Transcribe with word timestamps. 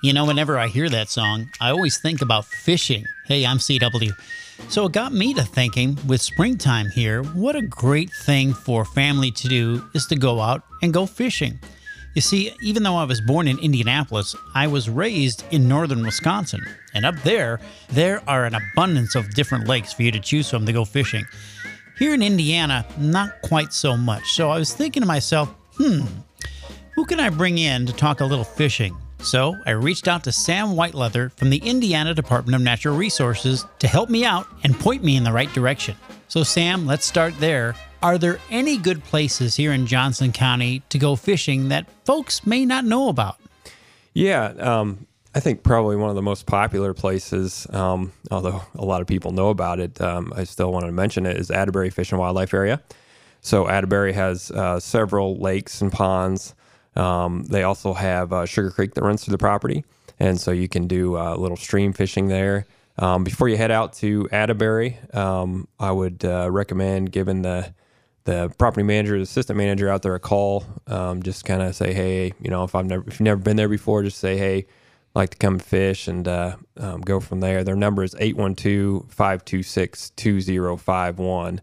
You 0.00 0.12
know, 0.12 0.24
whenever 0.24 0.56
I 0.56 0.68
hear 0.68 0.88
that 0.90 1.08
song, 1.08 1.50
I 1.60 1.70
always 1.70 1.98
think 1.98 2.22
about 2.22 2.44
fishing. 2.44 3.04
Hey, 3.26 3.44
I'm 3.44 3.58
CW. 3.58 4.12
So 4.68 4.86
it 4.86 4.92
got 4.92 5.12
me 5.12 5.34
to 5.34 5.42
thinking 5.42 5.98
with 6.06 6.22
springtime 6.22 6.88
here, 6.90 7.24
what 7.24 7.56
a 7.56 7.62
great 7.62 8.10
thing 8.22 8.54
for 8.54 8.84
family 8.84 9.32
to 9.32 9.48
do 9.48 9.84
is 9.94 10.06
to 10.06 10.14
go 10.14 10.40
out 10.40 10.62
and 10.82 10.94
go 10.94 11.04
fishing. 11.04 11.58
You 12.14 12.22
see, 12.22 12.52
even 12.62 12.84
though 12.84 12.94
I 12.94 13.04
was 13.04 13.20
born 13.20 13.48
in 13.48 13.58
Indianapolis, 13.58 14.36
I 14.54 14.68
was 14.68 14.88
raised 14.88 15.42
in 15.50 15.66
northern 15.66 16.04
Wisconsin. 16.04 16.64
And 16.94 17.04
up 17.04 17.16
there, 17.24 17.58
there 17.88 18.22
are 18.28 18.44
an 18.44 18.54
abundance 18.54 19.16
of 19.16 19.34
different 19.34 19.66
lakes 19.66 19.92
for 19.92 20.04
you 20.04 20.12
to 20.12 20.20
choose 20.20 20.48
from 20.48 20.64
to 20.66 20.72
go 20.72 20.84
fishing. 20.84 21.24
Here 21.98 22.14
in 22.14 22.22
Indiana, 22.22 22.86
not 22.98 23.42
quite 23.42 23.72
so 23.72 23.96
much. 23.96 24.30
So 24.30 24.50
I 24.50 24.58
was 24.58 24.72
thinking 24.72 25.00
to 25.00 25.08
myself, 25.08 25.52
hmm, 25.76 26.02
who 26.94 27.04
can 27.04 27.18
I 27.18 27.30
bring 27.30 27.58
in 27.58 27.84
to 27.86 27.92
talk 27.92 28.20
a 28.20 28.24
little 28.24 28.44
fishing? 28.44 28.96
So 29.20 29.58
I 29.66 29.72
reached 29.72 30.08
out 30.08 30.24
to 30.24 30.32
Sam 30.32 30.68
Whiteleather 30.68 31.32
from 31.32 31.50
the 31.50 31.58
Indiana 31.58 32.14
Department 32.14 32.54
of 32.54 32.62
Natural 32.62 32.96
Resources 32.96 33.66
to 33.80 33.88
help 33.88 34.08
me 34.08 34.24
out 34.24 34.46
and 34.62 34.78
point 34.78 35.02
me 35.02 35.16
in 35.16 35.24
the 35.24 35.32
right 35.32 35.52
direction. 35.52 35.96
So, 36.28 36.42
Sam, 36.42 36.86
let's 36.86 37.04
start 37.04 37.38
there. 37.40 37.74
Are 38.02 38.16
there 38.16 38.38
any 38.50 38.76
good 38.76 39.02
places 39.04 39.56
here 39.56 39.72
in 39.72 39.86
Johnson 39.86 40.30
County 40.30 40.82
to 40.90 40.98
go 40.98 41.16
fishing 41.16 41.68
that 41.68 41.86
folks 42.04 42.46
may 42.46 42.64
not 42.64 42.84
know 42.84 43.08
about? 43.08 43.38
Yeah, 44.14 44.46
um, 44.58 45.06
I 45.34 45.40
think 45.40 45.62
probably 45.62 45.96
one 45.96 46.10
of 46.10 46.16
the 46.16 46.22
most 46.22 46.46
popular 46.46 46.94
places, 46.94 47.66
um, 47.70 48.12
although 48.30 48.62
a 48.74 48.84
lot 48.84 49.00
of 49.00 49.06
people 49.06 49.32
know 49.32 49.48
about 49.48 49.80
it, 49.80 50.00
um, 50.00 50.32
I 50.36 50.44
still 50.44 50.72
wanted 50.72 50.86
to 50.86 50.92
mention 50.92 51.26
it, 51.26 51.36
is 51.36 51.50
Atterbury 51.50 51.90
Fish 51.90 52.12
and 52.12 52.20
Wildlife 52.20 52.54
Area. 52.54 52.82
So, 53.40 53.68
Atterbury 53.68 54.12
has 54.12 54.50
uh, 54.50 54.78
several 54.80 55.38
lakes 55.38 55.80
and 55.80 55.90
ponds 55.90 56.54
um, 56.96 57.44
they 57.44 57.62
also 57.62 57.94
have 57.94 58.32
uh, 58.32 58.46
Sugar 58.46 58.70
Creek 58.70 58.94
that 58.94 59.02
runs 59.02 59.24
through 59.24 59.32
the 59.32 59.38
property, 59.38 59.84
and 60.18 60.40
so 60.40 60.50
you 60.50 60.68
can 60.68 60.86
do 60.86 61.16
a 61.16 61.32
uh, 61.32 61.36
little 61.36 61.56
stream 61.56 61.92
fishing 61.92 62.28
there. 62.28 62.66
Um, 62.98 63.22
before 63.22 63.48
you 63.48 63.56
head 63.56 63.70
out 63.70 63.92
to 63.94 64.28
Atterbury, 64.32 64.98
um, 65.12 65.68
I 65.78 65.92
would 65.92 66.24
uh, 66.24 66.50
recommend 66.50 67.12
giving 67.12 67.42
the 67.42 67.72
the 68.24 68.52
property 68.58 68.82
manager, 68.82 69.16
the 69.16 69.22
assistant 69.22 69.56
manager 69.56 69.88
out 69.88 70.02
there 70.02 70.14
a 70.14 70.20
call. 70.20 70.64
Um, 70.86 71.22
just 71.22 71.46
kind 71.46 71.62
of 71.62 71.74
say, 71.74 71.94
hey, 71.94 72.34
you 72.40 72.50
know, 72.50 72.64
if 72.64 72.74
I've 72.74 72.84
never 72.84 73.02
if 73.06 73.14
you've 73.14 73.20
never 73.22 73.40
been 73.40 73.56
there 73.56 73.68
before, 73.68 74.02
just 74.02 74.18
say, 74.18 74.36
hey, 74.36 74.66
like 75.14 75.30
to 75.30 75.36
come 75.36 75.58
fish 75.58 76.08
and 76.08 76.26
uh, 76.28 76.56
um, 76.76 77.00
go 77.00 77.20
from 77.20 77.40
there. 77.40 77.64
Their 77.64 77.76
number 77.76 78.02
is 78.02 78.14
812 78.18 79.10
526 79.10 80.10
2051 80.10 81.60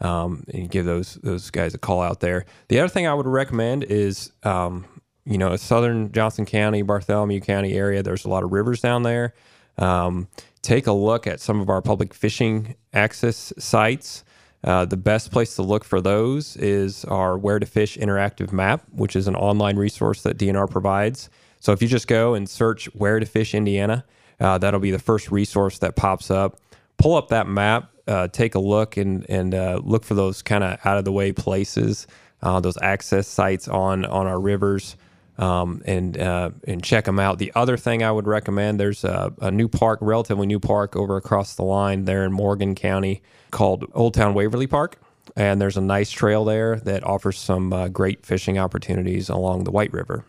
um, 0.00 0.44
and 0.52 0.70
give 0.70 0.84
those 0.84 1.14
those 1.22 1.50
guys 1.50 1.74
a 1.74 1.78
call 1.78 2.02
out 2.02 2.20
there. 2.20 2.44
The 2.68 2.80
other 2.80 2.88
thing 2.88 3.06
I 3.06 3.14
would 3.14 3.26
recommend 3.26 3.84
is, 3.84 4.32
um, 4.42 4.84
you 5.24 5.38
know, 5.38 5.56
southern 5.56 6.12
Johnson 6.12 6.46
County, 6.46 6.82
Bartholomew 6.82 7.40
County 7.40 7.74
area. 7.74 8.02
There's 8.02 8.24
a 8.24 8.28
lot 8.28 8.44
of 8.44 8.52
rivers 8.52 8.80
down 8.80 9.02
there. 9.02 9.34
Um, 9.76 10.28
take 10.62 10.86
a 10.86 10.92
look 10.92 11.26
at 11.26 11.40
some 11.40 11.60
of 11.60 11.68
our 11.68 11.82
public 11.82 12.14
fishing 12.14 12.74
access 12.92 13.52
sites. 13.58 14.24
Uh, 14.64 14.84
the 14.84 14.96
best 14.96 15.30
place 15.30 15.54
to 15.54 15.62
look 15.62 15.84
for 15.84 16.00
those 16.00 16.56
is 16.56 17.04
our 17.04 17.38
Where 17.38 17.58
to 17.58 17.66
Fish 17.66 17.96
interactive 17.96 18.52
map, 18.52 18.82
which 18.90 19.14
is 19.14 19.28
an 19.28 19.36
online 19.36 19.76
resource 19.76 20.22
that 20.22 20.36
DNR 20.36 20.68
provides. 20.68 21.30
So 21.60 21.72
if 21.72 21.80
you 21.80 21.88
just 21.88 22.08
go 22.08 22.34
and 22.34 22.48
search 22.48 22.86
Where 22.94 23.20
to 23.20 23.26
Fish 23.26 23.54
Indiana, 23.54 24.04
uh, 24.40 24.58
that'll 24.58 24.80
be 24.80 24.90
the 24.90 24.98
first 24.98 25.30
resource 25.30 25.78
that 25.78 25.96
pops 25.96 26.30
up. 26.30 26.58
Pull 26.98 27.14
up 27.14 27.28
that 27.28 27.46
map 27.48 27.90
uh, 28.08 28.26
take 28.28 28.54
a 28.54 28.58
look 28.58 28.96
and 28.96 29.28
and 29.28 29.54
uh, 29.54 29.80
look 29.84 30.04
for 30.04 30.14
those 30.14 30.42
kind 30.42 30.64
of 30.64 30.78
out 30.84 30.96
of 30.96 31.04
the 31.04 31.12
way 31.12 31.30
places, 31.30 32.06
uh, 32.42 32.58
those 32.58 32.78
access 32.82 33.28
sites 33.28 33.68
on 33.68 34.04
on 34.06 34.26
our 34.26 34.40
rivers, 34.40 34.96
um, 35.36 35.82
and 35.84 36.18
uh, 36.18 36.50
and 36.66 36.82
check 36.82 37.04
them 37.04 37.20
out. 37.20 37.38
The 37.38 37.52
other 37.54 37.76
thing 37.76 38.02
I 38.02 38.10
would 38.10 38.26
recommend 38.26 38.80
there's 38.80 39.04
a, 39.04 39.32
a, 39.42 39.50
new 39.50 39.68
park, 39.68 39.98
relatively 40.00 40.46
new 40.46 40.58
park 40.58 40.96
over 40.96 41.16
across 41.16 41.54
the 41.54 41.64
line 41.64 42.06
there 42.06 42.24
in 42.24 42.32
Morgan 42.32 42.74
County 42.74 43.22
called 43.50 43.84
Old 43.94 44.14
Town 44.14 44.34
Waverly 44.34 44.66
Park. 44.66 44.98
And 45.36 45.60
there's 45.60 45.76
a 45.76 45.82
nice 45.82 46.10
trail 46.10 46.46
there 46.46 46.76
that 46.80 47.04
offers 47.04 47.38
some 47.38 47.70
uh, 47.70 47.88
great 47.88 48.24
fishing 48.24 48.58
opportunities 48.58 49.28
along 49.28 49.64
the 49.64 49.70
White 49.70 49.92
River. 49.92 50.24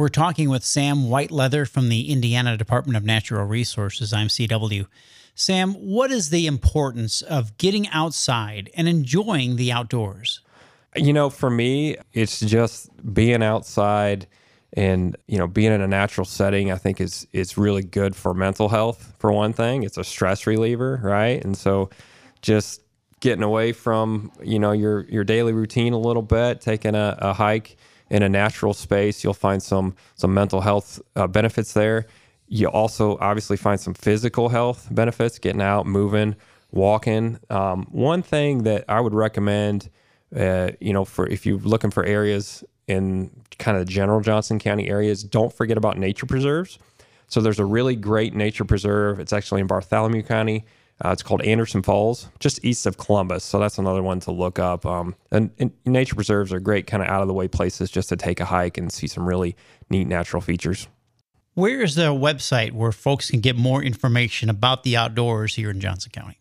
We're 0.00 0.08
talking 0.08 0.48
with 0.48 0.64
Sam 0.64 1.10
Whiteleather 1.10 1.68
from 1.68 1.90
the 1.90 2.10
Indiana 2.10 2.56
Department 2.56 2.96
of 2.96 3.04
Natural 3.04 3.44
Resources. 3.44 4.14
I'm 4.14 4.28
CW. 4.28 4.86
Sam, 5.34 5.74
what 5.74 6.10
is 6.10 6.30
the 6.30 6.46
importance 6.46 7.20
of 7.20 7.58
getting 7.58 7.86
outside 7.88 8.70
and 8.74 8.88
enjoying 8.88 9.56
the 9.56 9.70
outdoors? 9.70 10.40
You 10.96 11.12
know, 11.12 11.28
for 11.28 11.50
me, 11.50 11.98
it's 12.14 12.40
just 12.40 12.88
being 13.12 13.42
outside 13.42 14.26
and 14.72 15.18
you 15.26 15.36
know 15.36 15.46
being 15.46 15.70
in 15.70 15.80
a 15.80 15.88
natural 15.88 16.24
setting 16.24 16.70
i 16.70 16.76
think 16.76 17.00
is 17.00 17.26
is 17.32 17.58
really 17.58 17.82
good 17.82 18.14
for 18.14 18.32
mental 18.32 18.68
health 18.68 19.12
for 19.18 19.32
one 19.32 19.52
thing 19.52 19.82
it's 19.82 19.98
a 19.98 20.04
stress 20.04 20.46
reliever 20.46 21.00
right 21.02 21.44
and 21.44 21.56
so 21.56 21.90
just 22.40 22.80
getting 23.18 23.42
away 23.42 23.72
from 23.72 24.30
you 24.40 24.60
know 24.60 24.70
your 24.70 25.06
your 25.06 25.24
daily 25.24 25.52
routine 25.52 25.92
a 25.92 25.98
little 25.98 26.22
bit 26.22 26.60
taking 26.60 26.94
a, 26.94 27.18
a 27.18 27.32
hike 27.32 27.76
in 28.10 28.22
a 28.22 28.28
natural 28.28 28.74
space 28.74 29.22
you'll 29.24 29.32
find 29.32 29.62
some 29.62 29.94
some 30.14 30.34
mental 30.34 30.60
health 30.60 31.00
uh, 31.16 31.26
benefits 31.26 31.72
there 31.72 32.06
you 32.52 32.66
also 32.66 33.16
obviously 33.20 33.56
find 33.56 33.78
some 33.80 33.94
physical 33.94 34.48
health 34.48 34.88
benefits, 34.90 35.38
getting 35.38 35.62
out, 35.62 35.86
moving, 35.86 36.34
walking. 36.72 37.38
Um, 37.48 37.86
one 37.92 38.22
thing 38.22 38.64
that 38.64 38.84
I 38.88 39.00
would 39.00 39.14
recommend, 39.14 39.88
uh, 40.36 40.72
you 40.80 40.92
know, 40.92 41.04
for 41.04 41.28
if 41.28 41.46
you're 41.46 41.60
looking 41.60 41.92
for 41.92 42.04
areas 42.04 42.64
in 42.88 43.30
kind 43.60 43.78
of 43.78 43.88
general 43.88 44.20
Johnson 44.20 44.58
County 44.58 44.88
areas, 44.88 45.22
don't 45.22 45.52
forget 45.52 45.78
about 45.78 45.96
nature 45.96 46.26
preserves. 46.26 46.80
So 47.28 47.40
there's 47.40 47.60
a 47.60 47.64
really 47.64 47.94
great 47.94 48.34
nature 48.34 48.64
preserve. 48.64 49.20
It's 49.20 49.32
actually 49.32 49.60
in 49.60 49.68
Bartholomew 49.68 50.24
County. 50.24 50.64
Uh, 51.02 51.10
it's 51.10 51.22
called 51.22 51.40
Anderson 51.42 51.82
Falls, 51.82 52.28
just 52.40 52.62
east 52.64 52.84
of 52.86 52.98
Columbus. 52.98 53.42
So 53.42 53.58
that's 53.58 53.78
another 53.78 54.02
one 54.02 54.20
to 54.20 54.32
look 54.32 54.58
up. 54.58 54.84
Um, 54.84 55.14
and, 55.30 55.50
and, 55.58 55.72
nature 55.86 56.14
preserves 56.14 56.52
are 56.52 56.60
great, 56.60 56.86
kind 56.86 57.02
of 57.02 57.08
out 57.08 57.22
of 57.22 57.28
the 57.28 57.34
way 57.34 57.48
places 57.48 57.90
just 57.90 58.10
to 58.10 58.16
take 58.16 58.38
a 58.38 58.44
hike 58.44 58.76
and 58.76 58.92
see 58.92 59.06
some 59.06 59.26
really 59.26 59.56
neat 59.88 60.06
natural 60.06 60.42
features. 60.42 60.88
Where 61.54 61.80
is 61.82 61.94
the 61.94 62.12
website 62.12 62.72
where 62.72 62.92
folks 62.92 63.30
can 63.30 63.40
get 63.40 63.56
more 63.56 63.82
information 63.82 64.50
about 64.50 64.82
the 64.82 64.96
outdoors 64.96 65.54
here 65.54 65.70
in 65.70 65.80
Johnson 65.80 66.12
County? 66.12 66.38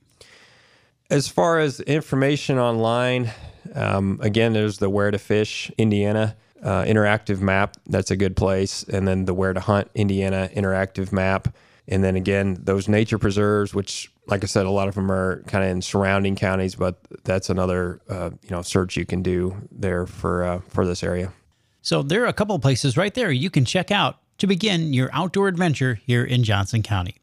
As 1.10 1.28
far 1.28 1.60
as 1.60 1.80
information 1.80 2.60
online, 2.60 3.32
um, 3.74 4.20
again, 4.22 4.54
there's 4.54 4.78
the 4.78 4.90
Where 4.90 5.10
to 5.10 5.18
Fish 5.18 5.72
Indiana 5.78 6.36
uh, 6.62 6.84
interactive 6.84 7.40
map. 7.40 7.78
That's 7.88 8.12
a 8.12 8.16
good 8.16 8.36
place. 8.36 8.84
And 8.84 9.08
then 9.08 9.26
the 9.26 9.34
Where 9.34 9.54
to 9.54 9.60
Hunt 9.60 9.90
Indiana 9.96 10.50
interactive 10.54 11.12
map. 11.12 11.48
And 11.90 12.04
then 12.04 12.16
again, 12.16 12.56
those 12.60 12.88
nature 12.88 13.18
preserves, 13.18 13.74
which, 13.74 14.12
like 14.28 14.44
I 14.44 14.48
said, 14.48 14.68
a 14.68 14.70
lot 14.70 14.88
of 14.88 14.96
them 14.96 15.12
are 15.12 15.42
kind 15.48 15.66
of 15.66 15.72
in 15.72 15.82
surrounding 15.82 16.36
counties, 16.36 16.76
but 16.76 17.00
that's 17.24 17.50
another 17.50 18.00
uh, 18.08 18.30
you 18.44 18.52
know 18.52 18.62
search 18.62 18.96
you 18.96 19.06
can 19.06 19.24
do 19.24 19.58
there 19.72 20.06
for 20.06 20.44
uh, 20.44 20.60
for 20.70 20.86
this 20.86 21.04
area. 21.04 21.34
So 21.82 22.04
there 22.04 22.24
are 22.24 22.28
a 22.28 22.34
couple 22.34 22.56
of 22.56 22.62
places 22.62 22.96
right 22.96 23.14
there 23.14 23.32
you 23.32 23.50
can 23.50 23.66
check 23.66 23.90
out 23.90 24.20
to 24.38 24.48
begin 24.48 24.94
your 24.94 25.10
outdoor 25.12 25.48
adventure 25.48 25.96
here 25.96 26.24
in 26.24 26.44
Johnson 26.44 26.84
County. 26.84 27.16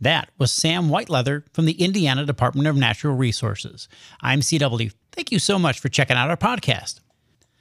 That 0.00 0.30
was 0.38 0.52
Sam 0.52 0.88
Whiteleather 0.88 1.44
from 1.52 1.64
the 1.64 1.82
Indiana 1.82 2.24
Department 2.24 2.68
of 2.68 2.76
Natural 2.76 3.16
Resources. 3.16 3.88
I'm 4.20 4.40
CW. 4.40 4.92
Thank 5.12 5.32
you 5.32 5.38
so 5.38 5.58
much 5.58 5.80
for 5.80 5.88
checking 5.88 6.16
out 6.16 6.30
our 6.30 6.36
podcast. 6.36 7.00